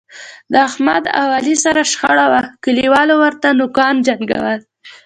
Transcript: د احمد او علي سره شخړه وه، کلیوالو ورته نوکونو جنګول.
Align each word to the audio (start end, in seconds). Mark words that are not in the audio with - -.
د 0.51 0.53
احمد 0.67 1.03
او 1.19 1.27
علي 1.37 1.55
سره 1.63 1.81
شخړه 1.91 2.25
وه، 2.31 2.41
کلیوالو 2.63 3.15
ورته 3.23 3.47
نوکونو 3.59 4.03
جنګول. 4.07 4.59